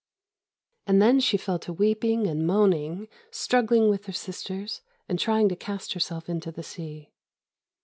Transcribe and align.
"And 0.87 0.99
then 0.99 1.19
she 1.19 1.37
fell 1.37 1.59
to 1.59 1.71
weeping 1.71 2.25
and 2.25 2.47
moaning, 2.47 3.07
struggling 3.29 3.87
with 3.87 4.07
her 4.07 4.11
sisters, 4.11 4.81
and 5.07 5.19
trying 5.19 5.47
to 5.49 5.55
cast 5.55 5.93
herself 5.93 6.27
into 6.27 6.51
the 6.51 6.63
sea. 6.63 7.11